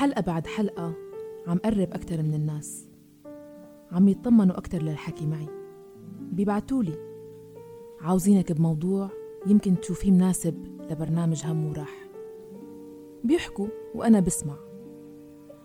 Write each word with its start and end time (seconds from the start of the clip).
حلقة 0.00 0.20
بعد 0.20 0.46
حلقة 0.46 0.94
عم 1.46 1.58
قرب 1.58 1.88
أكتر 1.92 2.22
من 2.22 2.34
الناس. 2.34 2.88
عم 3.92 4.08
يطمنوا 4.08 4.58
أكتر 4.58 4.82
للحكي 4.82 5.26
معي. 5.26 5.46
بيبعتولي. 6.20 6.94
عاوزينك 8.00 8.52
بموضوع 8.52 9.10
يمكن 9.46 9.80
تشوفيه 9.80 10.10
مناسب 10.10 10.54
لبرنامج 10.90 11.46
هم 11.46 11.66
وراح. 11.66 12.08
بيحكوا 13.24 13.66
وأنا 13.94 14.20
بسمع. 14.20 14.56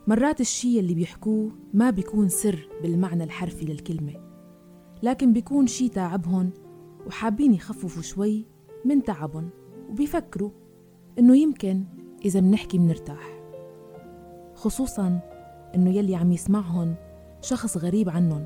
مرات 0.07 0.41
الشي 0.41 0.79
اللي 0.79 0.93
بيحكوه 0.93 1.51
ما 1.73 1.89
بيكون 1.89 2.29
سر 2.29 2.69
بالمعنى 2.81 3.23
الحرفي 3.23 3.65
للكلمة 3.65 4.13
لكن 5.03 5.33
بيكون 5.33 5.67
شي 5.67 5.89
تعبهم 5.89 6.51
وحابين 7.07 7.53
يخففوا 7.53 8.01
شوي 8.01 8.45
من 8.85 9.03
تعبهم 9.03 9.49
وبيفكروا 9.89 10.51
إنه 11.19 11.37
يمكن 11.37 11.83
إذا 12.25 12.41
منحكي 12.41 12.79
منرتاح 12.79 13.34
خصوصا 14.65 15.19
إنه 15.75 15.89
يلي 15.89 16.15
عم 16.15 16.31
يسمعهم 16.31 16.95
شخص 17.41 17.77
غريب 17.77 18.09
عنهم. 18.09 18.45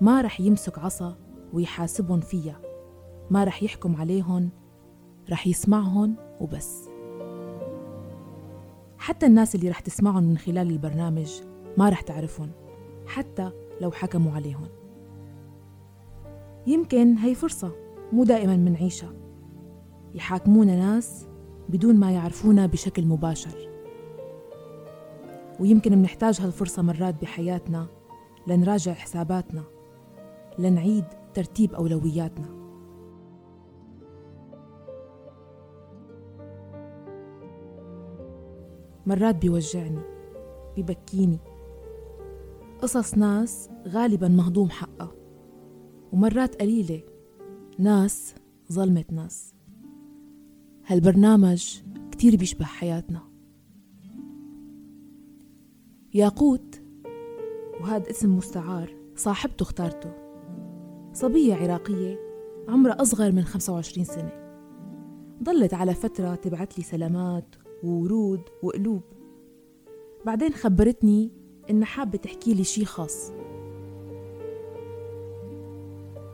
ما 0.00 0.20
رح 0.20 0.40
يمسك 0.40 0.78
عصا 0.78 1.16
ويحاسبهم 1.52 2.20
فيها 2.20 2.60
ما 3.30 3.44
رح 3.44 3.62
يحكم 3.62 3.96
عليهم 3.96 4.50
رح 5.30 5.46
يسمعهم 5.46 6.16
وبس. 6.40 6.88
حتى 8.98 9.26
الناس 9.26 9.54
اللي 9.54 9.70
رح 9.70 9.80
تسمعهم 9.80 10.22
من 10.24 10.38
خلال 10.38 10.70
البرنامج 10.70 11.32
ما 11.76 11.88
رح 11.88 12.00
تعرفهم 12.00 12.50
حتى 13.06 13.50
لو 13.80 13.90
حكموا 13.90 14.32
عليهم. 14.32 14.68
يمكن 16.66 17.16
هي 17.16 17.34
فرصة 17.34 17.72
مو 18.12 18.24
دائما 18.24 18.56
منعيشها 18.56 19.12
يحاكمونا 20.14 20.76
ناس 20.76 21.26
بدون 21.68 21.96
ما 21.96 22.12
يعرفونا 22.12 22.66
بشكل 22.66 23.06
مباشر. 23.06 23.73
ويمكن 25.60 25.98
منحتاج 25.98 26.40
هالفرصة 26.40 26.82
مرات 26.82 27.22
بحياتنا 27.22 27.86
لنراجع 28.46 28.92
حساباتنا 28.92 29.64
لنعيد 30.58 31.04
ترتيب 31.34 31.74
أولوياتنا. 31.74 32.64
مرات 39.06 39.36
بيوجعني 39.36 40.00
ببكيني. 40.76 41.38
قصص 42.82 43.14
ناس 43.14 43.70
غالبا 43.88 44.28
مهضوم 44.28 44.70
حقها 44.70 45.12
ومرات 46.12 46.60
قليلة 46.60 47.02
ناس 47.78 48.34
ظلمت 48.72 49.12
ناس. 49.12 49.54
هالبرنامج 50.86 51.82
كتير 52.10 52.36
بيشبه 52.36 52.64
حياتنا. 52.64 53.33
ياقوت. 56.14 56.80
وهذا 57.80 58.10
اسم 58.10 58.36
مستعار 58.36 58.96
صاحبته 59.16 59.62
اختارته. 59.62 60.12
صبية 61.12 61.54
عراقية 61.54 62.18
عمرها 62.68 63.02
أصغر 63.02 63.32
من 63.32 63.42
25 63.42 64.04
سنة. 64.04 64.32
ضلت 65.42 65.74
على 65.74 65.94
فترة 65.94 66.34
تبعت 66.34 66.78
لي 66.78 66.84
سلامات 66.84 67.54
وورود 67.82 68.40
وقلوب. 68.62 69.02
بعدين 70.26 70.52
خبرتني 70.52 71.30
إنها 71.70 71.86
حابة 71.86 72.18
تحكي 72.18 72.54
لي 72.54 72.64
شي 72.64 72.84
خاص. 72.84 73.32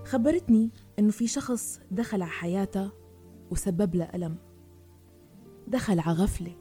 خبرتني 0.04 0.70
إنه 0.98 1.10
في 1.10 1.26
شخص 1.26 1.80
دخل 1.90 2.22
على 2.22 2.30
حياتها 2.30 2.92
وسبب 3.50 3.94
لها 3.94 4.16
ألم. 4.16 4.36
دخل 5.68 6.00
على 6.00 6.16
غفلة 6.16 6.56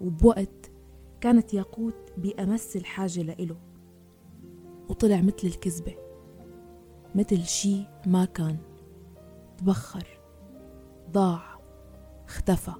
وبوقت 0.00 0.71
كانت 1.22 1.54
ياقوت 1.54 2.12
بأمس 2.16 2.76
الحاجة 2.76 3.22
لإله 3.22 3.56
وطلع 4.88 5.20
مثل 5.20 5.48
الكذبة 5.48 5.94
مثل 7.14 7.42
شي 7.42 7.86
ما 8.06 8.24
كان 8.24 8.56
تبخر 9.58 10.06
ضاع 11.10 11.40
اختفى. 12.24 12.72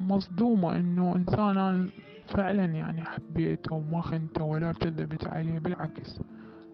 مصدومة 0.00 0.76
إنه 0.76 1.16
إنسان 1.16 1.58
أنا 1.58 1.88
فعلا 2.26 2.64
يعني 2.64 3.04
حبيته 3.04 3.74
وما 3.74 4.00
خنته 4.00 4.44
ولا 4.44 4.72
كذبت 4.72 5.26
عليه 5.26 5.58
بالعكس. 5.58 6.20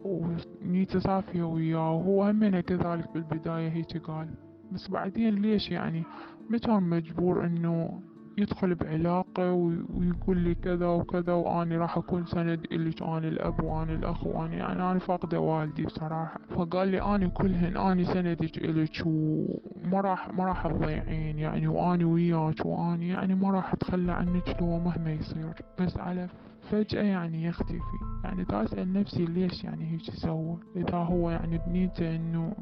ونيت 0.04 0.96
صافية 0.96 1.42
وياه 1.42 1.92
وهو 1.92 2.24
همنا 2.24 2.60
كذلك 2.60 3.12
بالبداية 3.14 3.68
هيك 3.68 3.96
قال. 3.96 4.28
بس 4.72 4.88
بعدين 4.88 5.34
ليش 5.34 5.70
يعني؟ 5.70 6.04
متى 6.50 6.70
مجبور 6.70 7.46
إنه 7.46 8.00
يدخل 8.38 8.74
بعلاقة 8.74 9.52
ويقول 9.52 10.38
لي 10.38 10.54
كذا 10.54 10.86
وكذا 10.86 11.32
وأني 11.32 11.76
راح 11.76 11.98
أكون 11.98 12.26
سند 12.26 12.66
إلك 12.72 13.02
أنا 13.02 13.28
الأب 13.28 13.64
وأنا 13.64 13.92
الأخ 13.92 14.26
وأنا 14.26 14.54
يعني 14.56 14.90
أنا 14.90 14.98
فاقدة 14.98 15.40
والدي 15.40 15.84
بصراحة. 15.84 16.40
فقال 16.48 16.88
لي 16.88 17.02
أني 17.02 17.30
كلهن 17.30 17.76
أني 17.76 18.04
سندك 18.04 18.58
إلك 18.58 19.02
وما 19.06 20.00
راح 20.00 20.34
ما 20.34 20.44
راح 20.44 20.66
تضيعين 20.66 21.38
يعني 21.38 21.68
وأني 21.68 22.04
وياك 22.04 22.66
وأني 22.66 23.08
يعني 23.08 23.34
ما 23.34 23.50
راح 23.50 23.72
أتخلى 23.72 24.12
عنك 24.12 24.56
لو 24.60 24.78
مهما 24.78 25.12
يصير. 25.12 25.52
بس 25.80 25.96
على 25.96 26.28
فجأة 26.70 27.02
يعني 27.02 27.44
يختفي. 27.44 27.80
يعني 28.24 28.44
دا 28.44 28.64
أسأل 28.64 28.92
نفسي 28.92 29.24
ليش 29.24 29.64
يعني 29.64 29.92
هيك 29.92 30.08
يسوي 30.08 30.58
إذا 30.76 30.96
هو 30.96 31.30
يعني 31.30 31.58
بنيته 31.66 32.16
إنه 32.16 32.52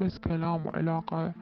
بس 0.00 0.18
كلام 0.18 0.66
وعلاقة 0.66 1.32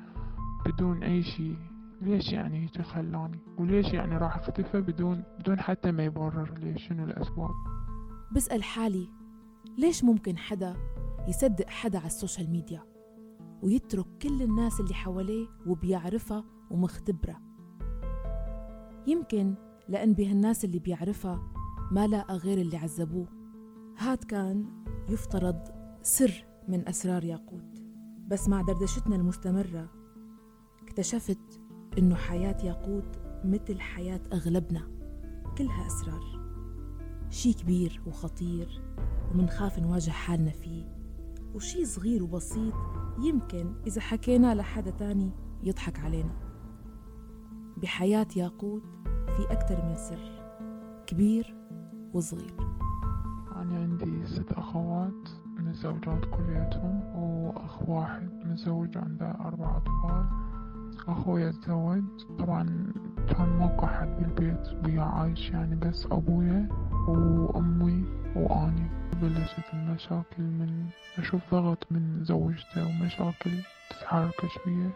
بدون 0.66 1.02
أي 1.02 1.22
شي 1.22 1.71
ليش 2.02 2.32
يعني 2.32 2.62
هيك 2.62 2.82
خلاني 2.82 3.38
وليش 3.58 3.92
يعني 3.92 4.16
راح 4.16 4.36
اختفى 4.36 4.80
بدون 4.80 5.22
بدون 5.38 5.60
حتى 5.60 5.92
ما 5.92 6.04
يبرر 6.04 6.58
لي 6.58 6.78
شنو 6.78 7.04
الأسباب؟ 7.04 7.50
بسأل 8.32 8.62
حالي 8.62 9.08
ليش 9.78 10.04
ممكن 10.04 10.38
حدا 10.38 10.76
يصدق 11.28 11.68
حدا 11.68 11.98
على 11.98 12.06
السوشيال 12.06 12.50
ميديا 12.50 12.82
ويترك 13.62 14.06
كل 14.22 14.42
الناس 14.42 14.80
اللي 14.80 14.94
حواليه 14.94 15.46
وبيعرفها 15.66 16.44
ومختبرة؟ 16.70 17.40
يمكن 19.06 19.54
لأن 19.88 20.12
بهالناس 20.12 20.64
اللي 20.64 20.78
بيعرفها 20.78 21.42
ما 21.90 22.06
لاقى 22.06 22.36
غير 22.36 22.58
اللي 22.58 22.76
عذبوه. 22.76 23.28
هاد 23.98 24.24
كان 24.24 24.84
يفترض 25.08 25.58
سر 26.02 26.44
من 26.68 26.88
أسرار 26.88 27.24
ياقوت. 27.24 27.82
بس 28.28 28.48
مع 28.48 28.62
دردشتنا 28.62 29.16
المستمرة 29.16 29.88
اكتشفت 30.82 31.61
إنه 31.98 32.14
حياة 32.14 32.56
ياقوت 32.64 33.18
مثل 33.44 33.80
حياة 33.80 34.20
أغلبنا 34.32 34.82
كلها 35.58 35.86
أسرار. 35.86 36.42
شي 37.30 37.52
كبير 37.52 38.02
وخطير 38.06 38.82
ومنخاف 39.30 39.78
نواجه 39.78 40.10
حالنا 40.10 40.50
فيه. 40.50 40.84
وشي 41.54 41.84
صغير 41.84 42.22
وبسيط 42.22 42.74
يمكن 43.18 43.74
إذا 43.86 44.00
حكينا 44.00 44.54
لحدا 44.54 44.90
تاني 44.90 45.30
يضحك 45.62 46.00
علينا. 46.00 46.34
بحياة 47.76 48.26
ياقوت 48.36 48.82
في 49.06 49.52
أكتر 49.52 49.84
من 49.84 49.96
سر 49.96 50.42
كبير 51.06 51.56
وصغير. 52.14 52.56
أنا 53.56 53.78
عندي 53.78 54.26
ست 54.26 54.52
أخوات 54.52 55.28
متزوجات 55.58 56.24
كليتهم 56.24 57.16
وأخ 57.16 57.88
واحد 57.88 58.30
متزوج 58.44 58.98
عنده 58.98 59.30
أربع 59.30 59.76
أطفال. 59.76 60.51
أخويا 61.08 61.50
تزوج 61.50 62.02
طبعا 62.38 62.92
كان 63.28 63.48
موقع 63.58 64.00
حد 64.00 64.16
بالبيت 64.18 64.68
ويا 64.84 65.02
عايش 65.02 65.50
يعني 65.50 65.76
بس 65.76 66.06
أبويا 66.06 66.68
وأمي 67.08 68.04
وأني. 68.36 68.90
بلشت 69.22 69.74
المشاكل 69.74 70.42
من 70.42 70.86
أشوف 71.18 71.40
ضغط 71.54 71.86
من 71.90 72.24
زوجته 72.24 72.86
ومشاكل 72.86 73.50
تتحرك 73.90 74.40
شوية 74.40 74.90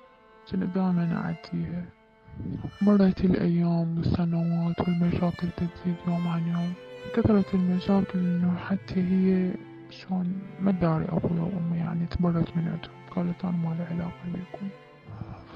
كنت 0.50 0.64
دائما 0.74 1.16
أعديها. 1.16 1.84
مرت 2.82 3.24
الأيام 3.24 3.98
والسنوات 3.98 4.80
والمشاكل 4.80 5.48
تزيد 5.56 5.96
يوم 6.08 6.28
عن 6.28 6.48
يوم. 6.48 6.72
كثرت 7.14 7.54
المشاكل 7.54 8.18
إنه 8.18 8.56
حتى 8.56 9.00
هي 9.00 9.54
شلون 9.90 10.38
ما 10.60 10.70
داري 10.70 11.04
أبويا 11.04 11.42
وأمي 11.42 11.76
يعني 11.78 12.06
تبرت 12.06 12.56
من 12.56 12.68
عندهم 12.68 12.96
قالت 13.10 13.44
أنا 13.44 13.56
ما 13.56 13.74
لي 13.74 13.84
علاقة 13.84 14.24
بيكم. 14.24 14.68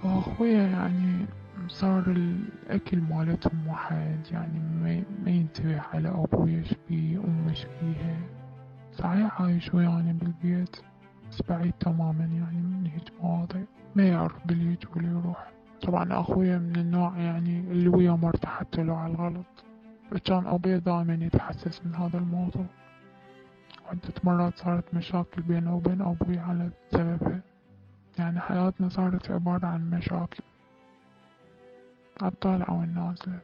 فأخويا 0.02 0.62
يعني 0.62 1.26
صار 1.69 2.02
الأكل 2.06 3.00
مالتهم 3.00 3.67
واحد 3.69 4.19
يعني 4.32 4.61
ما 5.25 5.31
ينتبه 5.31 5.81
على 5.81 6.08
أبويا 6.08 6.62
شبيه 6.62 7.19
أمي 7.19 7.55
شبيها 7.55 8.17
صحيح 8.93 9.43
عايش 9.43 9.75
ويانا 9.75 10.12
بالبيت 10.12 10.76
بس 11.31 11.43
بعيد 11.49 11.73
تماما 11.81 12.25
يعني 12.25 12.56
من 12.62 12.87
هيج 12.87 13.08
مواضيع. 13.23 13.62
ما 13.97 14.02
يعرف 14.02 14.47
باليج 14.47 14.85
ولا 14.97 15.08
يروح. 15.08 15.50
طبعا 15.82 16.20
أخويا 16.20 16.58
من 16.58 16.76
النوع 16.76 17.19
يعني 17.19 17.61
اللي 17.61 17.88
ويا 17.88 18.12
مرته 18.12 18.49
حتى 18.49 18.82
لو 18.82 18.94
على 18.94 19.12
الغلط. 19.12 19.64
فكان 20.11 20.46
أبويا 20.46 20.79
دائما 20.79 21.14
يتحسس 21.14 21.87
من 21.87 21.94
هذا 21.94 22.19
الموضوع. 22.19 22.64
عدة 23.91 24.14
مرات 24.25 24.58
صارت 24.58 24.94
مشاكل 24.94 25.43
بينه 25.43 25.75
وبين 25.75 26.00
أبوي 26.00 26.38
على 26.38 26.70
سببها. 26.91 27.41
يعني 28.18 28.40
حياتنا 28.40 28.88
صارت 28.88 29.30
عبارة 29.30 29.66
عن 29.66 29.90
مشاكل 29.90 30.42
الطالعة 32.22 32.80
والنازلة 32.80 33.40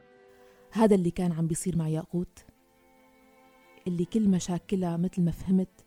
هذا 0.71 0.95
اللي 0.95 1.11
كان 1.11 1.31
عم 1.31 1.47
بيصير 1.47 1.77
مع 1.77 1.87
ياقوت. 1.87 2.45
اللي 3.87 4.05
كل 4.05 4.29
مشاكلها 4.29 4.97
مثل 4.97 5.21
ما 5.21 5.31
فهمت 5.31 5.85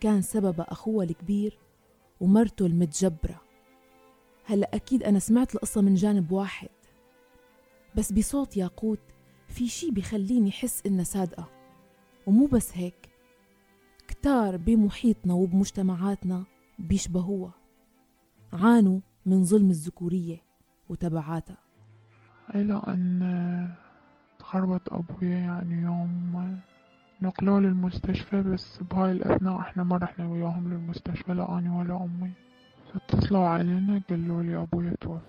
كان 0.00 0.22
سببها 0.22 0.72
أخوها 0.72 1.04
الكبير 1.04 1.58
ومرته 2.20 2.66
المتجبرة. 2.66 3.40
هلأ 4.44 4.70
أكيد 4.74 5.02
أنا 5.02 5.18
سمعت 5.18 5.54
القصة 5.54 5.80
من 5.80 5.94
جانب 5.94 6.32
واحد. 6.32 6.68
بس 7.96 8.12
بصوت 8.12 8.56
ياقوت 8.56 9.00
في 9.48 9.68
شي 9.68 9.90
بخليني 9.90 10.50
حس 10.52 10.86
إنها 10.86 11.04
صادقة. 11.04 11.48
ومو 12.26 12.46
بس 12.46 12.76
هيك 12.76 13.08
كتار 14.08 14.56
بمحيطنا 14.56 15.34
وبمجتمعاتنا 15.34 16.44
بيشبهوها. 16.78 17.61
عانوا 18.52 19.00
من 19.26 19.44
ظلم 19.44 19.70
الذكورية 19.70 20.36
وتبعاتها. 20.88 21.56
إلى 22.54 22.82
أن 22.88 23.68
تخربت 24.38 24.88
أبويا 24.88 25.38
يعني 25.38 25.82
يوم 25.82 26.58
نقلوه 27.22 27.60
للمستشفى 27.60 28.42
بس 28.42 28.78
بهاي 28.90 29.12
الأثناء 29.12 29.60
إحنا 29.60 29.82
ما 29.82 29.96
رحنا 29.96 30.28
وياهم 30.28 30.72
للمستشفى 30.72 31.34
لا 31.34 31.58
أني 31.58 31.68
ولا 31.68 31.96
أمي. 31.96 32.32
فاتصلوا 32.92 33.46
علينا 33.46 34.02
قالوا 34.10 34.42
لي 34.42 34.56
أبويا 34.56 34.94
توفى. 35.00 35.22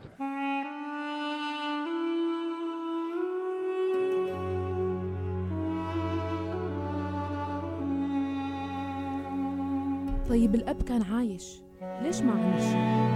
طيب 10.29 10.55
الأب 10.55 10.81
كان 10.81 11.01
عايش 11.01 11.61
ليش 12.01 12.21
ما 12.21 12.31
عمل 12.31 12.61
شيء؟ 12.61 13.12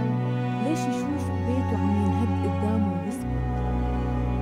ليش 0.64 0.78
يشوف 0.78 1.30
بيته 1.30 1.78
عم 1.78 1.96
ينهد 2.04 2.30
قدامه 2.44 3.02
ويسكت؟ 3.02 3.28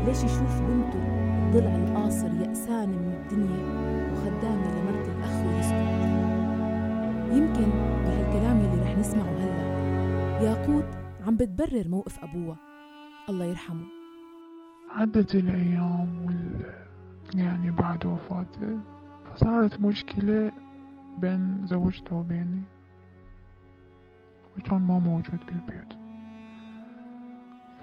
ليش 0.06 0.32
يشوف 0.32 0.60
بنته 0.60 1.16
ضلع 1.52 1.74
القاصر 1.76 2.32
يأسانة 2.34 2.96
من 2.96 3.14
الدنيا 3.14 3.62
وخدامة 4.12 4.80
لمرت 4.80 5.08
الأخ 5.08 5.46
ويسكت؟ 5.46 5.96
يمكن 7.32 7.70
بهالكلام 8.04 8.60
يلي 8.60 8.82
رح 8.82 8.98
نسمعه 8.98 9.24
هلا. 9.24 9.66
ياقوت 10.44 10.84
عم 11.26 11.36
بتبرر 11.36 11.88
موقف 11.88 12.24
أبوها. 12.24 12.56
الله 13.28 13.44
يرحمه. 13.44 13.86
عدت 14.90 15.34
الأيام 15.34 16.24
وال... 16.26 16.74
يعني 17.34 17.70
بعد 17.70 18.06
وفاته 18.06 18.78
فصارت 19.34 19.80
مشكلة 19.80 20.52
بين 21.19 21.66
زوجته 21.66 22.16
وبيني. 22.16 22.62
وكان 24.58 24.80
ما 24.80 24.98
موجود 24.98 25.40
بالبيت. 25.46 26.06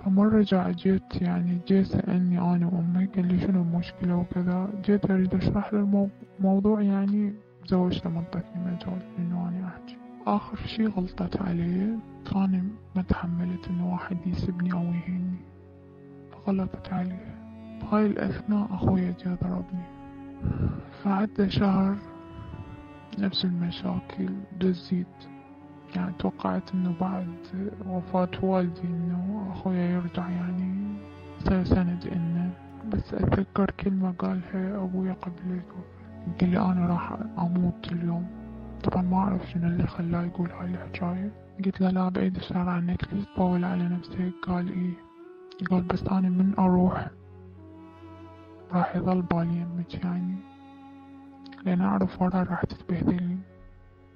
فمرة 0.05 0.41
جاء 0.41 0.71
جيت 0.71 1.21
يعني 1.21 1.59
جيت 1.67 1.85
سألني 1.85 2.39
أنا 2.39 2.67
وأمي 2.67 3.05
قال 3.05 3.27
لي 3.27 3.39
شنو 3.39 3.61
المشكلة 3.61 4.15
وكذا. 4.15 4.69
جيت 4.85 5.11
أريد 5.11 5.35
أشرح 5.35 5.73
له 5.73 6.09
الموضوع 6.39 6.81
يعني 6.81 7.33
زوجته 7.65 8.09
منطتني 8.09 8.65
مجال 8.65 9.01
إنه 9.19 9.49
أنا 9.49 9.67
أحكي 9.67 9.97
آخر 10.27 10.57
شي 10.57 10.85
غلطت 10.85 11.41
علي 11.41 11.97
كان 12.31 12.69
ما 12.95 13.01
تحملت 13.01 13.67
إنه 13.67 13.91
واحد 13.91 14.17
يسبني 14.25 14.73
أو 14.73 14.83
يهيني. 14.83 15.37
فغلطت 16.31 16.93
عليه. 16.93 17.35
بهاي 17.81 18.05
الأثناء 18.05 18.73
أخويا 18.73 19.13
جا 19.25 19.37
ضربني. 19.43 19.83
فعدى 21.03 21.49
شهر 21.49 21.95
نفس 23.19 23.45
المشاكل 23.45 24.29
تزيد 24.59 25.05
يعني 25.95 26.13
توقعت 26.19 26.73
إنه 26.73 26.93
بعد 27.01 27.27
وفاة 27.87 28.29
والدي 28.43 28.81
إنه 28.83 29.49
أخويا 29.51 29.89
يرجع 29.89 30.29
يعني 30.29 30.97
يصير 31.41 31.63
سند 31.63 32.07
إنه 32.07 32.53
بس 32.89 33.13
أتذكر 33.13 33.71
كلمة 33.71 34.11
قالها 34.11 34.83
أبويا 34.83 35.13
قبل 35.13 35.61
قال 36.41 36.49
لي 36.49 36.59
أنا 36.59 36.85
راح 36.85 37.17
أموت 37.39 37.91
اليوم. 37.91 38.27
طبعا 38.83 39.01
ما 39.01 39.17
أعرف 39.17 39.49
شنو 39.49 39.67
اللي 39.67 39.87
خلاه 39.87 40.23
يقول 40.23 40.51
هاي 40.51 40.65
الحكاية. 40.69 41.31
قلت 41.65 41.81
له 41.81 41.89
لا 41.89 42.09
بعيد 42.09 42.35
الشر 42.35 42.69
عنك 42.69 43.01
تطول 43.05 43.65
على 43.65 43.83
نفسك 43.83 44.31
قال 44.47 44.69
إيه 44.69 44.93
قال 45.71 45.81
بس 45.81 46.03
أنا 46.03 46.29
من 46.29 46.53
أروح 46.59 47.07
راح 48.71 48.95
يظل 48.95 49.21
بالي 49.21 49.57
يمك 49.57 50.03
يعني. 50.03 50.35
لأن 51.65 51.81
أعرف 51.81 52.21
ورا 52.21 52.43
راح 52.43 52.63
تتبهدلي 52.65 53.37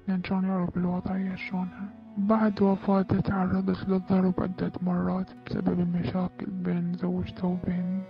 لأن 0.08 0.22
كان 0.22 0.44
يعرف 0.44 0.78
الوضعية 0.78 1.36
شلونها. 1.36 1.90
بعد 2.18 2.62
وفاته 2.62 3.20
تعرضت 3.20 3.90
للضرب 3.90 4.34
عدة 4.40 4.72
مرات 4.82 5.28
بسبب 5.46 5.80
المشاكل 5.80 6.46
بين 6.46 6.94
زوجته 6.94 7.48
وبيني 7.48 8.02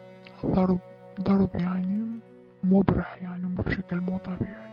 ضرب 0.45 0.79
ضرب 1.21 1.49
يعني 1.55 2.07
مبرح 2.63 3.17
يعني 3.21 3.45
بشكل 3.55 3.99
مو 3.99 4.17
طبيعي. 4.17 4.67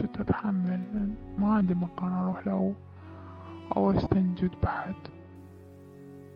كنت 0.00 0.20
أتحمل 0.20 0.80
ما 1.38 1.54
عندي 1.54 1.74
مكان 1.74 2.12
أروح 2.12 2.46
له 2.46 2.74
أو 3.76 3.90
أستنجد 3.90 4.50
بحد 4.62 4.94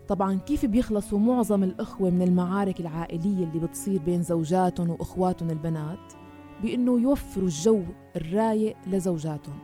طبعا 0.08 0.38
كيف 0.38 0.66
بيخلصوا 0.66 1.18
معظم 1.18 1.62
الأخوة 1.62 2.10
من 2.10 2.22
المعارك 2.22 2.80
العائلية 2.80 3.44
اللي 3.44 3.66
بتصير 3.66 4.00
بين 4.02 4.22
زوجاتهم 4.22 4.90
وأخواتهم 4.90 5.50
البنات؟ 5.50 6.12
بإنه 6.62 7.00
يوفروا 7.00 7.46
الجو 7.46 7.82
الرايق 8.16 8.76
لزوجاتهم. 8.86 9.58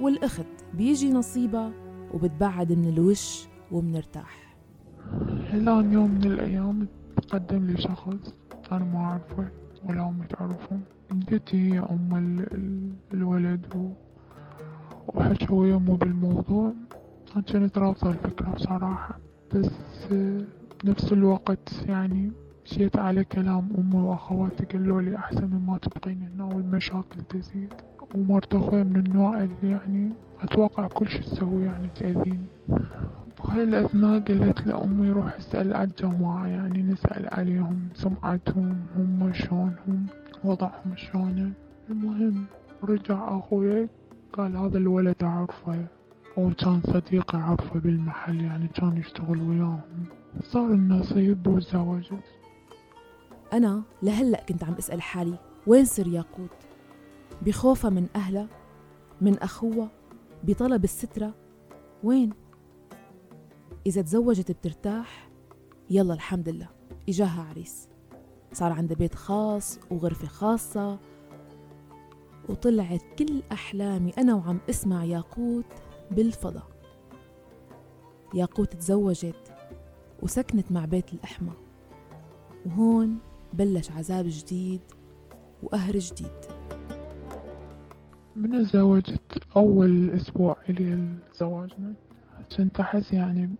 والأخت 0.00 0.46
بيجي 0.74 1.12
نصيبها 1.12 1.72
وبتبعد 2.14 2.72
من 2.72 2.88
الوش 2.88 3.46
وبنرتاح 3.72 4.56
الآن 5.52 5.92
يوم 5.92 6.10
من 6.10 6.24
الأيام 6.24 6.86
تقدم 7.16 7.66
لي 7.66 7.76
شخص 7.76 8.34
أنا 8.72 8.84
ما 8.84 8.98
أعرفه 8.98 9.48
ولا 9.88 10.08
أمي 10.08 10.26
تعرفه 10.26 10.80
جدتي 11.12 11.72
هي 11.74 11.78
أم 11.78 12.44
الولد 13.14 13.66
و... 13.76 13.88
وحكى 15.08 15.52
ويا 15.54 15.76
بالموضوع. 15.76 16.72
أنا 17.36 17.42
كنت 17.42 17.78
رافضة 17.78 18.10
الفكرة 18.10 18.50
بصراحة. 18.50 19.18
بس 19.54 19.70
بنفس 20.84 21.12
الوقت 21.12 21.72
يعني 21.88 22.32
مشيت 22.64 22.96
على 22.98 23.24
كلام 23.24 23.68
أمي 23.78 24.02
وأخواتي 24.02 24.64
قالوا 24.64 25.02
لي 25.02 25.16
أحسن 25.16 25.46
مما 25.46 25.78
تبقين 25.78 26.22
هنا 26.22 26.44
والمشاكل 26.44 27.20
تزيد 27.28 27.72
ومرت 28.14 28.54
أخوي 28.54 28.84
من 28.84 28.96
النوع 28.96 29.42
اللي 29.42 29.70
يعني 29.70 30.12
أتوقع 30.40 30.88
كل 30.88 31.08
شي 31.08 31.18
تسوي 31.18 31.64
يعني 31.64 31.88
تأذيني 31.94 32.46
بهاي 33.38 33.62
الأثناء 33.62 34.20
قلت 34.20 34.66
لأمي 34.66 35.10
روح 35.10 35.36
اسأل 35.36 35.74
على 35.74 35.88
الجماعة 35.88 36.46
يعني 36.46 36.82
نسأل 36.82 37.28
عليهم 37.32 37.88
سمعتهم 37.94 38.86
هم 38.96 39.32
شلونهم 39.32 40.06
وضعهم 40.44 40.96
شلونه 40.96 41.52
المهم 41.90 42.44
رجع 42.82 43.38
أخوي 43.38 43.88
قال 44.32 44.56
هذا 44.56 44.78
الولد 44.78 45.16
أعرفه 45.22 45.86
أو 46.38 46.50
كان 46.58 46.80
صديقي 46.80 47.38
أعرفه 47.38 47.80
بالمحل 47.80 48.40
يعني 48.40 48.68
كان 48.68 48.96
يشتغل 48.96 49.42
وياهم. 49.42 49.80
صار 50.42 50.66
النصيب 50.72 51.46
والزواج. 51.46 52.10
أنا 53.54 53.82
لهلأ 54.02 54.44
كنت 54.44 54.64
عم 54.64 54.74
أسأل 54.74 55.02
حالي 55.02 55.38
وين 55.66 55.84
سر 55.84 56.06
ياقوت؟ 56.06 56.50
بخوفها 57.42 57.90
من 57.90 58.06
أهلها؟ 58.16 58.48
من 59.20 59.38
أخوها؟ 59.38 59.88
بطلب 60.44 60.84
السترة؟ 60.84 61.34
وين؟ 62.02 62.32
إذا 63.86 64.02
تزوجت 64.02 64.50
بترتاح 64.52 65.30
يلا 65.90 66.14
الحمد 66.14 66.48
لله 66.48 66.68
إجاها 67.08 67.42
عريس. 67.50 67.88
صار 68.52 68.72
عندها 68.72 68.96
بيت 68.96 69.14
خاص 69.14 69.78
وغرفة 69.90 70.26
خاصة 70.26 70.98
وطلعت 72.48 73.02
كل 73.18 73.42
أحلامي 73.52 74.12
أنا 74.18 74.34
وعم 74.34 74.58
أسمع 74.70 75.04
ياقوت 75.04 75.64
بالفضا. 76.10 76.62
ياقوت 78.34 78.72
تزوجت 78.72 79.52
وسكنت 80.22 80.72
مع 80.72 80.84
بيت 80.84 81.12
الأحمى 81.12 81.52
وهون 82.66 83.18
بلش 83.54 83.90
عذاب 83.90 84.24
جديد 84.28 84.80
وقهر 85.62 85.98
جديد. 85.98 86.40
من 88.36 88.50
تزوجت 88.50 89.42
أول 89.56 90.10
أسبوع 90.10 90.56
إلي 90.68 91.08
زواجنا 91.34 91.92
كنت 92.56 92.80
أحس 92.80 93.12
يعني 93.12 93.50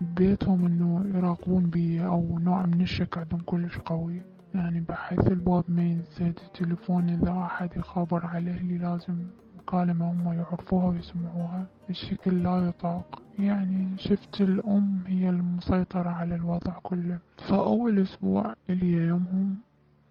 بيتهم 0.00 0.66
إنه 0.66 1.18
يراقبون 1.18 1.70
بي 1.70 2.04
أو 2.04 2.38
نوع 2.38 2.66
من 2.66 2.80
الشك 2.80 3.18
عندهم 3.18 3.40
كلش 3.40 3.78
قوي. 3.78 4.22
يعني 4.54 4.80
بحيث 4.80 5.26
الباب 5.26 5.64
ما 5.68 5.82
ينسد 5.82 6.38
التليفون 6.46 7.08
إذا 7.08 7.32
أحد 7.32 7.76
يخابر 7.76 8.26
عليه 8.26 8.56
اللي 8.56 8.78
لازم 8.78 9.26
مكالمة 9.72 10.10
هم 10.12 10.32
يعرفوها 10.32 10.84
ويسمعوها 10.86 11.66
الشكل 11.90 12.42
لا 12.42 12.68
يطاق. 12.68 13.22
يعني 13.38 13.98
شفت 13.98 14.40
الأم 14.40 15.04
هي 15.06 15.28
المسيطرة 15.28 16.10
على 16.10 16.34
الوضع 16.34 16.72
كله. 16.82 17.18
فأول 17.48 17.98
أسبوع 17.98 18.54
إلي 18.70 18.92
يومهم 18.92 19.56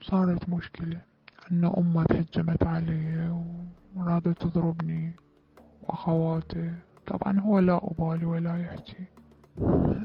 صارت 0.02 0.50
مشكلة. 0.50 1.02
أن 1.52 1.66
أمه 1.78 2.04
تهجمت 2.04 2.64
علي 2.64 3.30
ورادت 3.96 4.42
تضربني 4.42 5.14
وأخواتي 5.84 6.72
طبعا 7.08 7.40
هو 7.40 7.60
لا 7.60 7.82
أبالي 7.84 8.26
ولا 8.26 8.58
يحكي. 8.58 9.06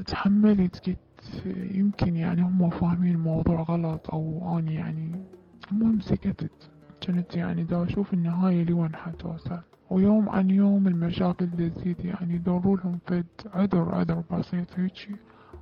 تحملت 0.07 0.89
قلت 0.89 1.45
يمكن 1.71 2.15
يعني 2.15 2.41
هم 2.41 2.69
فاهمين 2.69 3.15
الموضوع 3.15 3.61
غلط 3.61 4.09
أو 4.09 4.59
أنا 4.59 4.71
يعني. 4.71 5.23
المهم 5.71 5.99
سكتت. 5.99 6.69
كنت 7.07 7.35
يعني 7.35 7.63
دا 7.63 7.83
أشوف 7.83 8.13
النهاية 8.13 8.63
لوين 8.63 8.95
حتوصل 8.95 9.59
ويوم 9.89 10.29
عن 10.29 10.49
يوم 10.49 10.87
المشاكل 10.87 11.47
تزيد 11.51 12.05
يعني 12.05 12.35
يدوروا 12.35 12.77
لهم 12.77 12.99
فد 13.05 13.25
عذر 13.53 13.95
عذر 13.95 14.23
بسيط 14.31 14.79
هيجي 14.79 15.15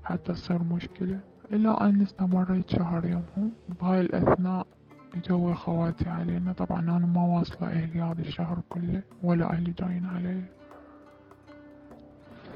حتى 0.04 0.34
تصير 0.34 0.64
مشكلة. 0.64 1.20
إلى 1.52 1.70
أن 1.70 2.02
استمريت 2.02 2.70
شهر 2.70 3.06
يومهم. 3.06 3.52
بهاي 3.82 4.02
الأثناء 4.02 4.68
جو 5.28 5.54
خواتي 5.54 6.10
علينا. 6.10 6.54
طبعا 6.54 6.82
أنا 6.82 7.06
ما 7.06 7.22
واصلة 7.22 7.68
أهلي 7.68 8.02
هذا 8.02 8.22
الشهر 8.22 8.60
كله 8.70 9.02
ولا 9.24 9.54
أهلي 9.54 9.72
جايين 9.72 10.06
علي. 10.06 10.42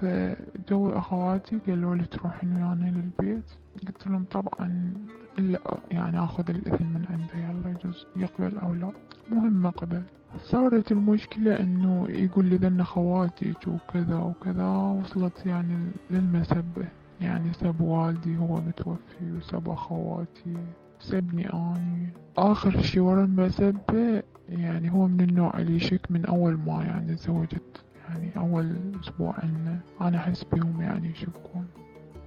فجو 0.01 0.89
أخواتي 0.89 1.59
قالوا 1.67 1.95
لي 1.95 2.05
تروحين 2.05 2.55
ويانا 2.55 2.85
للبيت. 2.85 3.49
قلت 3.87 4.07
لهم 4.07 4.23
طبعا 4.23 4.93
إلا 5.39 5.59
يعني 5.91 6.23
أخذ 6.23 6.49
الإذن 6.49 6.85
من 6.85 7.05
عنده 7.09 7.47
يلا 7.49 7.69
يجوز 7.79 8.05
يقبل 8.15 8.57
أو 8.57 8.73
لا. 8.73 8.91
مهم 9.31 9.53
ما 9.53 9.69
قبل. 9.69 10.01
صارت 10.43 10.91
المشكلة 10.91 11.59
إنه 11.59 12.05
يقول 12.09 12.45
لي 12.45 12.55
ذن 12.55 12.83
خواتك 12.83 13.67
وكذا 13.67 14.15
وكذا 14.17 14.67
وصلت 14.67 15.45
يعني 15.45 15.91
للمسبة. 16.11 16.87
يعني 17.21 17.53
سب 17.53 17.81
والدي 17.81 18.37
هو 18.37 18.55
متوفي 18.61 19.31
وسب 19.37 19.69
أخواتي 19.69 20.57
سبني 20.99 21.53
أني. 21.53 22.09
آخر 22.37 22.81
شي 22.81 22.99
ورا 22.99 23.23
المسبة 23.25 24.23
يعني 24.49 24.91
هو 24.91 25.07
من 25.07 25.21
النوع 25.21 25.57
اللي 25.59 25.75
يشك 25.75 26.11
من 26.11 26.25
أول 26.25 26.57
ما 26.57 26.83
يعني 26.83 27.15
تزوجت 27.15 27.83
يعني 28.09 28.31
أول 28.37 28.75
أسبوع 29.03 29.35
إنه 29.43 29.79
أنا 30.01 30.17
أحس 30.17 30.43
بيهم 30.43 30.81
يعني 30.81 31.09
يشكون 31.11 31.67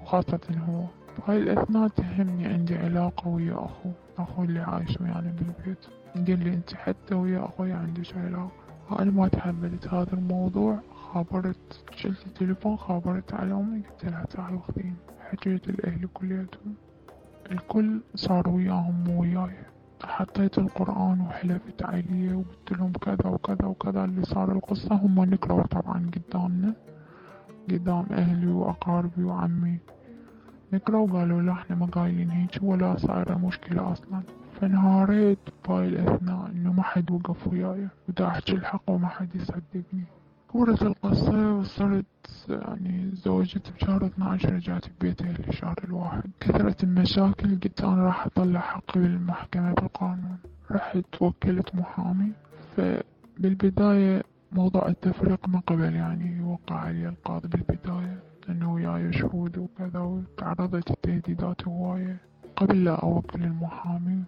وخاصة 0.02 0.40
هو. 0.68 0.84
بهاي 1.18 1.38
الأثناء 1.38 1.88
تهمني 1.88 2.46
عندي 2.46 2.76
علاقة 2.78 3.28
ويا 3.28 3.54
أخو؟ 3.54 3.90
أخو 4.18 4.44
اللي 4.44 4.60
عايش 4.60 5.00
ويانا 5.00 5.34
بالبيت. 5.38 5.86
قال 6.14 6.44
لي 6.44 6.54
أنت 6.54 6.74
حتى 6.74 7.14
ويا 7.14 7.44
أخوي 7.44 7.72
عندك 7.72 8.16
علاقة. 8.16 8.50
أنا 9.00 9.10
ما 9.10 9.28
تحملت 9.28 9.88
هذا 9.88 10.12
الموضوع. 10.12 10.78
خابرت 11.12 11.84
شلت 11.90 12.26
التليفون 12.26 12.76
خابرت 12.76 13.34
على 13.34 13.52
أمي. 13.52 13.80
قلت 13.80 14.04
لها 14.04 14.24
تعالوا 14.24 14.60
خذين 14.60 14.96
حكيت 15.30 15.68
الأهل 15.68 16.08
كلياتهم. 16.14 16.74
الكل 17.52 18.00
صار 18.14 18.48
وياهم 18.48 19.04
مو 19.04 19.20
وياي. 19.22 19.56
حطيت 20.04 20.58
القرآن 20.58 21.20
وحلفت 21.20 21.82
عليه 21.82 22.34
وقلت 22.34 22.72
لهم 22.72 22.92
كذا 22.92 23.26
وكذا 23.26 23.64
وكذا. 23.64 24.04
اللي 24.04 24.24
صار 24.24 24.52
القصة 24.52 24.94
هم 24.94 25.24
نكروا 25.24 25.62
طبعا 25.62 26.10
قدامنا. 26.14 26.74
قدام 27.70 28.06
أهلي 28.10 28.46
وأقاربي 28.46 29.24
وعمي. 29.24 29.78
نكروا 30.72 31.08
وقالوا 31.08 31.42
لا 31.42 31.52
إحنا 31.52 31.76
ما 31.76 31.86
قايلين 31.86 32.30
هيك 32.30 32.58
ولا 32.62 32.96
صايرة 32.96 33.34
مشكلة 33.34 33.92
أصلا 33.92 34.22
فانهاريت 34.60 35.38
بهاي 35.68 35.88
الأثناء 35.88 36.46
إنه 36.50 36.72
ما 36.72 36.82
حد 36.82 37.10
وقف 37.10 37.46
وياي 37.48 37.88
ودا 38.08 38.26
أحكي 38.28 38.52
الحق 38.52 38.90
وما 38.90 39.08
حد 39.08 39.34
يصدقني 39.36 40.04
كورة 40.48 40.78
القصة 40.82 41.54
وصلت 41.54 42.06
يعني 42.48 43.10
زوجت 43.14 43.72
بشهر 43.72 44.06
12 44.06 44.52
رجعت 44.54 44.84
ببيت 45.00 45.22
أهلي 45.22 45.52
شهر 45.52 45.76
الواحد 45.84 46.30
كثرت 46.40 46.84
المشاكل 46.84 47.60
قلت 47.60 47.80
أنا 47.84 48.02
راح 48.04 48.26
أطلع 48.26 48.60
حقي 48.60 49.00
بالمحكمة 49.00 49.72
بالقانون 49.74 50.36
رحت 50.70 51.22
وكلت 51.22 51.74
محامي 51.74 52.32
فبالبداية 52.76 54.22
موضوع 54.52 54.88
التفريق 54.88 55.48
ما 55.48 55.60
قبل 55.66 55.94
يعني 55.94 56.36
يوقع 56.36 56.76
علي 56.76 57.08
القاضي 57.08 57.48
بالبداية 57.48 58.21
لأنه 58.48 58.72
وياي 58.72 59.12
شهود 59.12 59.58
وكذا 59.58 60.00
وتعرضت 60.00 60.90
لتهديدات 60.90 61.68
هواية 61.68 62.16
قبل 62.56 62.84
لا 62.84 62.94
أوكل 62.94 63.42
المحامي. 63.44 64.22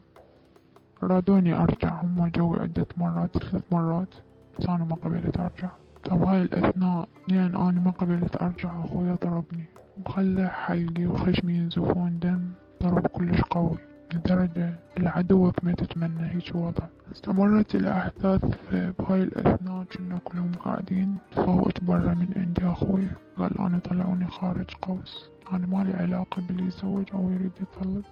رادوني 1.03 1.55
أرجع 1.55 2.03
هم 2.03 2.27
جوي 2.29 2.61
عدة 2.61 2.87
مرات 2.97 3.39
ثلاث 3.39 3.63
مرات. 3.73 4.15
بس 4.59 4.69
أنا 4.69 4.85
ما 4.85 4.95
قبلت 4.95 5.41
أرجع. 5.41 5.71
بهاي 6.11 6.43
الأثناء 6.43 7.09
لأن 7.29 7.57
أنا 7.57 7.81
ما 7.81 7.91
قبلت 7.91 8.43
أرجع 8.43 8.85
أخويا 8.85 9.17
ضربني. 9.25 9.65
وخلى 10.07 10.49
حلقي 10.49 11.07
وخشمي 11.07 11.55
ينزفون 11.55 12.19
دم 12.19 12.51
ضرب 12.83 13.07
كلش 13.07 13.41
قوي 13.41 13.79
لدرجة 14.15 14.75
العدوك 14.99 15.65
ما 15.65 15.73
تتمنى 15.73 16.31
هيج 16.31 16.57
وضع. 16.57 16.87
استمرت 17.15 17.75
الأحداث 17.75 18.45
بهاي 18.73 19.23
الأثناء 19.23 19.85
كنا 19.85 20.19
كلهم 20.25 20.53
قاعدين 20.65 21.17
تفوت 21.33 21.85
برا 21.85 22.15
من 22.15 22.29
عندي 22.37 22.67
أخوي 22.67 23.07
قال 23.39 23.59
أنا 23.59 23.79
طلعوني 23.79 24.27
خارج 24.27 24.71
قوس. 24.83 25.31
أنا 25.53 25.67
مالي 25.67 25.93
علاقة 25.93 26.43
باللي 26.43 26.67
يزوج 26.67 27.05
أو 27.15 27.31
يريد 27.31 27.53
يطلق 27.61 28.05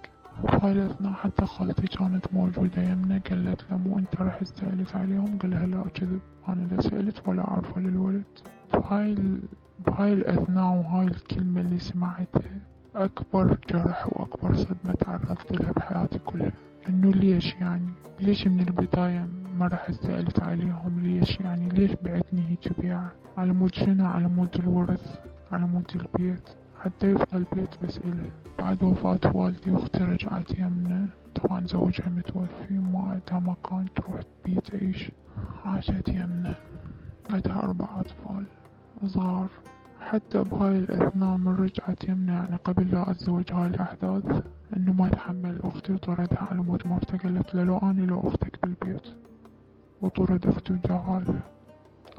وبهاي 0.43 0.71
الأثناء 0.71 1.13
حتى 1.13 1.45
خالتي 1.45 1.87
كانت 1.87 2.33
موجودة 2.33 2.81
يمنا 2.81 3.21
قالت 3.29 3.61
له 3.71 3.77
مو 3.77 3.99
أنت 3.99 4.21
رحت 4.21 4.45
سألت 4.45 4.95
عليهم؟ 4.95 5.37
قال 5.37 5.51
لها 5.51 5.65
لا 5.65 5.83
كذب. 5.93 6.19
أنا 6.49 6.67
لا 6.71 6.81
سألت 6.81 7.27
ولا 7.27 7.47
أعرف 7.47 7.77
للولد. 7.77 8.23
بهاي 8.73 9.11
ال... 9.13 9.39
بهاي 9.85 10.13
الأثناء 10.13 10.73
وهاي 10.73 11.07
الكلمة 11.07 11.61
اللي 11.61 11.79
سمعتها 11.79 12.59
أكبر 12.95 13.57
جرح 13.69 14.07
وأكبر 14.07 14.55
صدمة 14.55 14.93
تعرضت 14.99 15.51
لها 15.51 15.71
بحياتي 15.71 16.19
كلها. 16.19 16.51
إنه 16.89 17.11
ليش 17.11 17.53
يعني؟ 17.53 17.89
ليش 18.19 18.47
من 18.47 18.59
البداية 18.59 19.27
ما 19.59 19.67
رحت 19.67 19.91
سألت 19.93 20.39
عليهم؟ 20.43 20.99
ليش 20.99 21.39
يعني؟ 21.39 21.69
ليش 21.69 21.91
بعتني 22.03 22.49
هيك 22.49 22.79
بيعة 22.81 23.11
على 23.37 23.53
مود 23.53 23.73
شنو؟ 23.73 24.05
على 24.05 24.27
مود 24.27 24.55
الورث؟ 24.55 25.19
على 25.51 25.65
مود 25.65 25.91
البيت؟ 25.95 26.49
حتى 26.81 27.09
يبقى 27.09 27.37
البيت 27.37 27.69
بس 27.83 27.97
إله. 27.97 28.29
بعد 28.59 28.83
وفاة 28.83 29.35
والدي 29.35 29.71
وأختي 29.71 30.03
رجعت 30.03 30.51
يمنا 30.59 31.07
طبعا 31.35 31.67
زوجها 31.67 32.09
متوفي. 32.09 32.77
وما 32.77 32.99
عندها 32.99 33.39
مكان 33.39 33.85
تروح 33.95 34.21
بيه 34.45 34.59
تعيش 34.59 35.11
عاشت 35.65 36.07
يمنا 36.09 36.55
عندها 37.29 37.63
أربع 37.63 37.87
أطفال. 37.99 38.45
صغار. 39.05 39.47
حتى 40.01 40.43
بهاي 40.43 40.77
الأثناء 40.77 41.37
من 41.37 41.55
رجعت 41.55 42.03
يمنا 42.09 42.33
يعني 42.33 42.55
قبل 42.55 42.91
لا 42.91 43.11
أتزوج 43.11 43.51
هاي 43.53 43.67
الأحداث 43.67 44.43
إنه 44.77 44.93
ما 44.93 45.09
تحمل 45.09 45.59
أختي 45.63 45.93
وطردها 45.93 46.47
على 46.51 46.61
مود 46.61 46.87
مرته 46.87 47.29
له 47.29 47.63
لو 47.63 47.77
أنا 47.77 48.01
لو 48.01 48.19
أختك 48.27 48.59
بالبيت 48.63 49.07
وطرد 50.01 50.47
أختي 50.47 50.73
وجعلها 50.73 51.41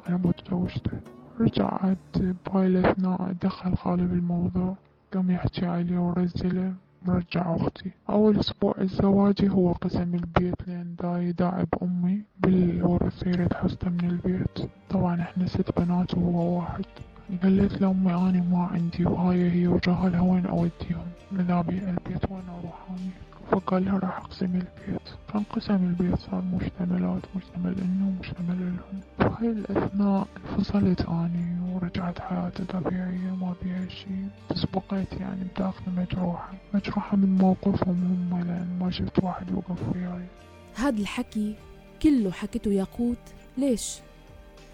على 0.07 0.19
مود 0.19 0.35
زوجته. 0.51 0.99
رجعت 1.41 1.99
بهاي 2.47 2.67
الأثناء 2.67 3.35
دخل 3.43 3.77
خالي 3.77 4.05
بالموضوع 4.07 4.77
قام 5.15 5.31
يحكي 5.31 5.67
عليه 5.67 5.99
ورزله 5.99 6.75
مرجع 7.07 7.57
أختي. 7.57 7.91
أول 8.11 8.39
أسبوع 8.39 8.75
لزواجي 8.81 9.49
هو 9.51 9.73
قسم 9.73 10.15
البيت 10.15 10.69
لأن 10.69 10.95
دا 11.03 11.19
يطالب 11.19 11.69
أمي 11.83 12.23
بالورث 12.41 13.27
يريد 13.27 13.53
حصته 13.55 13.91
من 13.91 14.11
البيت. 14.11 14.71
طبعا 14.91 15.21
إحنا 15.21 15.47
ست 15.47 15.81
بنات 15.81 16.15
وهو 16.15 16.57
واحد. 16.59 16.85
قالت 17.43 17.81
لأمي 17.81 18.15
أنا 18.15 18.45
ما 18.53 18.63
عندي 18.73 19.07
وهاي 19.07 19.51
هي 19.51 19.67
وجهالها 19.69 20.21
وين 20.21 20.47
أوديهم؟ 20.47 21.09
بيع 21.43 21.83
البيت 21.89 22.31
وين 22.31 22.49
أروح 22.49 22.87
أني 22.91 23.11
فقال 23.51 23.85
لها 23.85 23.99
راح 23.99 24.19
أقسم 24.19 24.45
البيت. 24.47 25.01
فانقسم 25.29 25.75
البيت 25.75 26.19
صار 26.19 26.43
مشتملات 26.43 27.23
مشتمل 27.37 27.75
إنه 27.83 28.09
ومشتمل 28.09 28.59
لهم. 28.61 29.01
بهاي 29.19 29.51
الأثناء 29.53 30.27
انفصلت 30.37 31.01
أني 31.01 31.75
ورجعت 31.75 32.21
حياتي 32.21 32.65
طبيعية 32.65 33.35
ما 33.41 33.55
بيها 33.63 33.89
شي. 33.89 34.09
بس 34.51 34.65
بقيت 34.65 35.13
يعني 35.13 35.45
بداخلي 35.45 35.95
مجروحة. 35.97 36.53
مجروحة 36.75 37.17
من 37.17 37.39
موقفهم 37.39 38.29
هم 38.33 38.45
لأن 38.47 38.79
ما 38.81 38.91
شفت 38.91 39.25
واحد 39.25 39.51
يوقف 39.51 39.79
وياي. 39.95 40.27
هاد 40.77 40.99
الحكي 40.99 41.55
كله 42.03 42.31
حكته 42.31 42.73
ياقوت. 42.73 43.35
ليش؟ 43.59 43.99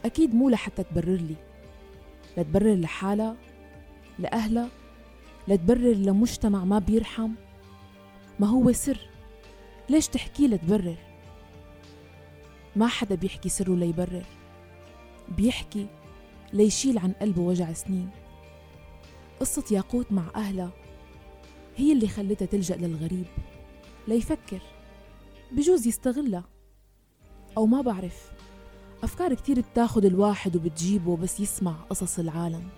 أكيد 0.04 0.34
مو 0.34 0.48
لحتى 0.48 0.82
تبرر 0.82 1.16
لي. 1.16 1.36
لتبرر 2.38 2.74
لحالها 2.74 3.36
لأهلها 4.18 4.68
لتبرر 5.50 5.92
لمجتمع 5.92 6.64
ما 6.64 6.78
بيرحم؟ 6.78 7.30
ما 8.40 8.46
هو 8.46 8.72
سر؟ 8.72 8.98
ليش 9.88 10.08
تحكي 10.08 10.48
لتبرر؟ 10.48 10.96
ما 12.76 12.86
حدا 12.86 13.14
بيحكي 13.14 13.48
سره 13.48 13.74
ليبرر. 13.74 14.24
بيحكي 15.28 15.86
ليشيل 16.52 16.98
عن 16.98 17.12
قلبه 17.12 17.42
وجع 17.42 17.72
سنين. 17.72 18.10
قصة 19.40 19.64
ياقوت 19.70 20.12
مع 20.12 20.22
أهلها 20.36 20.70
هي 21.76 21.92
اللي 21.92 22.08
خلتها 22.08 22.46
تلجأ 22.46 22.76
للغريب 22.76 23.26
ليفكر. 24.08 24.60
بجوز 25.52 25.86
يستغلها. 25.86 26.44
أو 27.56 27.66
ما 27.66 27.80
بعرف. 27.80 28.32
أفكار 29.02 29.34
كتير 29.34 29.60
بتاخد 29.60 30.04
الواحد 30.04 30.56
وبتجيبه 30.56 31.16
بس 31.16 31.40
يسمع 31.40 31.72
قصص 31.72 32.18
العالم. 32.18 32.68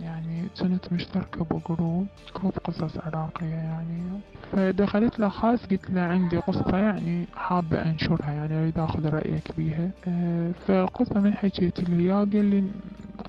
يعني 0.00 0.48
كنت 0.60 0.92
مشتركة 0.92 1.44
ب 1.44 1.54
group 1.54 2.06
group 2.36 2.52
قصص 2.64 2.98
عراقية 2.98 3.46
يعني. 3.46 4.20
فدخلت 4.52 5.18
له 5.18 5.28
خاص 5.28 5.66
قلت 5.66 5.90
له 5.90 6.00
عندي 6.00 6.36
قصة 6.36 6.78
يعني 6.78 7.26
حابة 7.36 7.82
أنشرها 7.82 8.32
يعني 8.32 8.58
أريد 8.62 8.78
أخذ 8.78 9.08
رأيك 9.08 9.56
بيها. 9.56 9.90
أه 10.08 10.52
فالقصة 10.66 11.20
من 11.20 11.34
حكيت 11.34 11.80
لي 11.90 12.12
قال 12.12 12.44
لي 12.44 12.64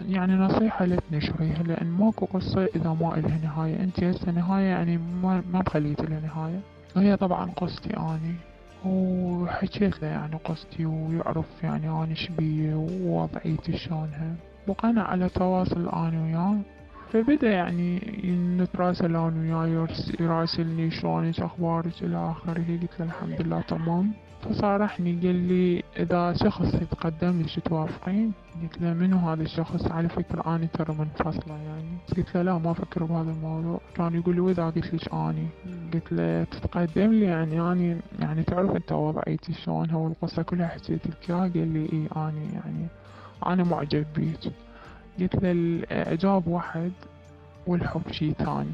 يعني 0.02 0.34
نصيحة 0.34 0.86
لا 0.86 0.96
تنشريها 1.12 1.64
لأن 1.64 1.88
ماكو 1.88 2.26
قصة 2.26 2.66
إذا 2.76 2.94
ما 2.94 3.18
إلها 3.18 3.38
نهاية. 3.38 3.84
أنت 3.84 4.04
هسه 4.04 4.32
نهاية 4.32 4.66
يعني 4.66 4.98
ما 4.98 5.44
ما 5.54 5.60
مخليت 5.60 6.02
لها 6.02 6.20
نهاية. 6.20 6.60
هي 6.96 7.18
طبعا 7.18 7.52
قصتي 7.52 7.98
أني 7.98 8.36
وحكيت 8.86 10.02
له 10.02 10.08
يعني 10.08 10.36
قصتي 10.46 10.86
ويعرف 10.86 11.64
يعني 11.64 11.90
أنا 11.90 12.14
شبيه 12.14 12.76
ووضعيتي 12.76 13.78
شلونها. 13.78 14.36
بقينا 14.70 15.02
على 15.02 15.30
تواصل 15.30 15.90
أنا 15.90 16.24
وياه 16.24 16.58
فبدأ 17.14 17.52
يعني 17.52 18.00
نتراسل 18.60 19.16
أنا 19.16 19.40
وياه 19.40 19.88
يراسلني 20.20 20.92
شلونك 20.92 21.40
أخبارك 21.40 21.94
إلى 22.02 22.18
آخره. 22.32 22.54
قلت 22.54 23.00
له 23.00 23.06
الحمد 23.06 23.42
لله 23.42 23.62
تمام. 23.62 24.12
فصارحني 24.44 25.12
قال 25.24 25.36
لي 25.36 25.84
إذا 26.00 26.34
شخص 26.34 26.74
يتقدم 26.74 27.48
شو 27.48 27.62
توافقين؟ 27.62 28.32
قلت 28.62 28.82
له 28.82 28.94
منو 28.94 29.18
هذا 29.18 29.44
الشخص؟ 29.44 29.92
على 29.92 30.10
فكرة 30.10 30.56
أنا 30.56 30.66
ترى 30.66 30.96
منفصلة 31.00 31.56
يعني. 31.58 31.92
قلت 32.18 32.36
له 32.36 32.42
لا 32.42 32.58
ما 32.58 32.72
أفكر 32.72 33.04
بهذا 33.04 33.32
الموضوع. 33.32 33.80
كان 33.96 34.16
يقول 34.16 34.36
لي 34.36 34.42
وإذا 34.42 34.66
قلت 34.70 34.94
لك 34.94 35.14
أني 35.14 35.48
قلت 35.94 36.12
له 36.12 36.44
تتقدم 36.44 37.12
لي 37.12 37.26
يعني 37.26 37.62
أني 37.72 37.98
يعني 38.20 38.44
تعرف 38.44 38.76
أنت 38.76 38.92
وضعيتي 38.92 39.54
شلون؟ 39.54 39.90
هو 39.90 40.08
القصة 40.08 40.42
كلها 40.44 40.68
حكيت 40.68 41.08
لك 41.08 41.30
إياها؟ 41.30 41.40
قال 41.40 41.68
لي 41.74 41.84
إي 41.94 42.08
أني 42.18 42.46
يعني 42.54 42.88
أنا 43.46 43.64
معجب 43.64 44.06
بيك 44.16 44.54
قلت 45.20 45.36
له 45.36 45.52
الإعجاب 45.52 46.48
واحد 46.48 46.92
والحب 47.68 48.12
شي 48.12 48.34
ثاني. 48.34 48.72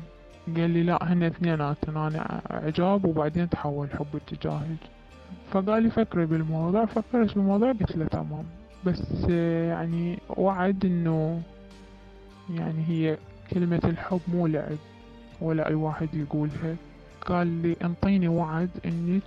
قال 0.57 0.69
لي 0.69 0.83
لا 0.83 1.13
هن 1.13 1.23
اثنيناتن 1.23 1.97
أنا 1.97 2.41
إعجاب 2.51 3.05
وبعدين 3.05 3.49
تحول 3.49 3.89
حب 3.89 4.05
اتجاهك 4.15 4.77
فقال 5.51 5.83
لي 5.83 5.89
فكري 5.89 6.25
بالموضوع. 6.25 6.85
فكرت 6.85 7.35
بالموضوع 7.35 7.71
قلت 7.71 7.97
له 7.97 8.05
تمام. 8.05 8.45
بس 8.85 9.29
يعني 9.69 10.19
وعد 10.29 10.85
إنه 10.85 11.41
يعني 12.49 12.83
هي 12.87 13.17
كلمة 13.51 13.81
الحب 13.83 14.21
مو 14.27 14.47
لعب 14.47 14.77
ولا 15.41 15.67
أي 15.69 15.75
واحد 15.75 16.13
يقولها. 16.13 16.75
قال 17.25 17.47
لي 17.47 17.75
أنطيني 17.83 18.27
وعد 18.27 18.69
إنك 18.85 19.23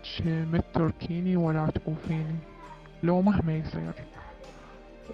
ما 0.52 0.58
تتركيني 0.58 1.36
ولا 1.36 1.66
تؤوفيني 1.66 2.36
لو 3.02 3.22
مهما 3.22 3.56
يصير. 3.56 3.92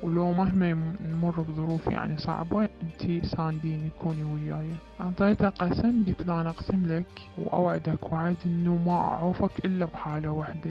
ولو 0.02 0.32
مهما 0.32 0.94
نمر 1.12 1.40
بظروف 1.40 1.86
يعني 1.86 2.18
صعبة 2.18 2.68
انتي 2.82 3.20
سانديني 3.26 3.90
كوني 4.02 4.24
وياي. 4.24 4.70
اعطيته 5.00 5.48
قسم 5.48 6.04
قلت 6.06 6.26
له 6.26 6.40
أنا 6.40 6.50
أقسم 6.50 6.86
لك 6.86 7.06
وأوعدك 7.38 8.12
وعد 8.12 8.36
إنه 8.46 8.82
ما 8.86 8.92
أعوفك 8.92 9.64
إلا 9.64 9.86
بحالة 9.86 10.30
واحدة. 10.30 10.70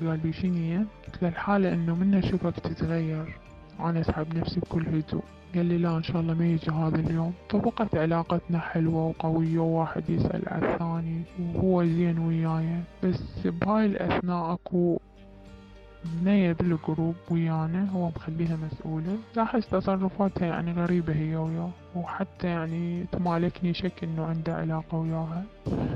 قال 0.00 0.20
لي 0.24 0.32
شنو 0.32 0.84
قلت 1.06 1.22
له 1.22 1.28
الحالة 1.28 1.74
إنه 1.74 1.94
من 1.94 2.14
اشوفك 2.14 2.60
تتغير. 2.60 3.38
أنا 3.80 4.00
أسحب 4.00 4.36
نفسي 4.36 4.60
بكل 4.60 4.86
هدوء. 4.86 5.22
قال 5.54 5.66
لي 5.66 5.78
لا 5.78 5.96
إن 5.96 6.02
شاء 6.02 6.20
الله 6.20 6.34
ما 6.34 6.46
يجي 6.46 6.70
هذا 6.70 6.96
اليوم. 6.96 7.32
فبقت 7.50 7.94
علاقتنا 7.94 8.58
حلوة 8.58 9.06
وقوية 9.06 9.58
وواحد 9.58 10.10
يسأل 10.10 10.42
على 10.46 10.72
الثاني 10.72 11.22
وهو 11.40 11.84
زين 11.84 12.18
وياي. 12.18 12.80
بس 13.04 13.46
بهاي 13.46 13.86
الأثناء 13.86 14.52
أكو 14.52 14.98
بنية 16.04 16.52
بالجروب 16.52 17.14
ويانا 17.30 17.90
هو 17.90 18.08
مخليها 18.08 18.56
مسؤولة. 18.56 19.18
لاحظ 19.36 19.60
تصرفاتها 19.60 20.46
يعني 20.46 20.72
غريبة 20.72 21.12
هي 21.12 21.36
وياه 21.36 21.70
وحتى 21.96 22.46
يعني 22.46 23.04
تمالكني 23.12 23.74
شك 23.74 24.04
إنه 24.04 24.24
عنده 24.24 24.54
علاقة 24.54 24.98
وياها. 24.98 25.44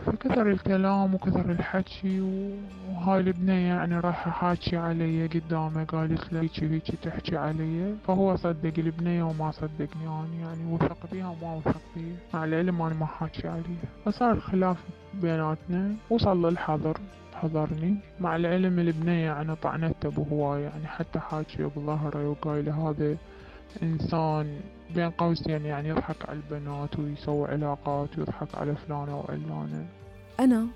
فكثر 0.06 0.50
الكلام 0.50 1.14
وكثر 1.14 1.50
الحكي 1.50 2.20
وهاي 2.20 3.20
البنية 3.20 3.68
يعني 3.68 4.00
راح 4.00 4.28
حاكي 4.28 4.76
علي 4.76 5.26
قدامه 5.26 5.84
قالت 5.84 6.32
له 6.32 6.40
هيجي 6.40 6.62
هيجي 6.62 6.96
تحكي 7.02 7.36
علي. 7.36 7.94
فهو 8.06 8.36
صدق 8.36 8.72
البنية 8.78 9.22
وما 9.22 9.50
صدقني 9.50 10.04
يعني 10.04 10.40
يعني 10.40 10.72
وثق 10.72 10.96
بيها 11.12 11.28
وما 11.28 11.54
وثق 11.54 11.80
بيها 11.96 12.16
مع 12.34 12.44
العلم 12.44 12.82
أنا 12.82 12.94
ما 12.94 13.06
حاكي 13.06 13.48
عليها. 13.48 13.88
فصار 14.04 14.40
خلاف 14.40 14.76
بيناتنا 15.22 15.94
وصل 16.10 16.46
للحظر. 16.46 16.98
حضرني. 17.34 17.96
مع 18.20 18.36
العلم 18.36 18.78
البنية 18.78 19.26
يعني 19.26 19.56
طعنته 19.56 20.08
بهواية 20.10 20.62
يعني 20.62 20.86
حتى 20.86 21.18
حاكي 21.18 21.62
بظهره 21.62 22.28
وقايله 22.28 22.90
هذا 22.90 23.16
إنسان 23.82 24.60
بين 24.94 25.10
قوسين 25.10 25.66
يعني 25.66 25.88
يضحك 25.88 26.28
على 26.28 26.38
البنات 26.38 26.98
ويسوي 26.98 27.48
علاقات 27.48 28.18
ويضحك 28.18 28.54
على 28.54 28.74
فلانة 28.76 29.18
وعلانة. 29.18 29.86
أنا 30.40 30.66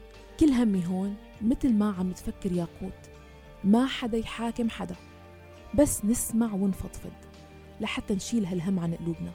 كل 0.40 0.48
همي 0.48 0.86
هون 0.86 1.14
مثل 1.42 1.72
ما 1.72 1.94
عم 1.98 2.12
تفكر 2.12 2.52
ياقوت 2.52 3.10
ما 3.64 3.86
حدا 3.86 4.18
يحاكم 4.18 4.70
حدا 4.70 4.96
بس 5.74 6.04
نسمع 6.04 6.52
ونفضفض 6.52 7.12
لحتى 7.80 8.14
نشيل 8.14 8.46
هالهم 8.46 8.78
عن 8.78 8.94
قلوبنا. 8.94 9.30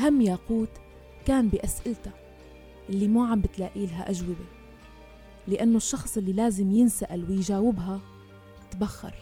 هم 0.00 0.20
ياقوت 0.20 0.70
كان 1.26 1.48
بأسئلتها 1.48 2.12
اللي 2.88 3.08
ما 3.08 3.28
عم 3.28 3.40
بتلاقي 3.40 3.86
لها 3.86 4.10
أجوبة. 4.10 4.44
لأنه 5.48 5.76
الشخص 5.76 6.16
اللي 6.16 6.32
لازم 6.32 6.72
ينسأل 6.72 7.30
ويجاوبها 7.30 8.00
تبخر. 8.70 9.14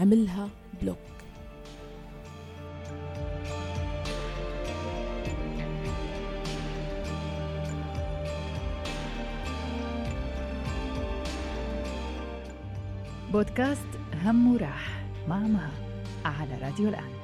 عملها 0.00 0.48
بلوك. 0.82 0.96
بودكاست 13.32 13.86
هم 14.24 14.54
وراح 14.54 15.04
مع 15.28 15.38
مها 15.38 15.70
على 16.24 16.58
راديو 16.62 16.88
الآن. 16.88 17.21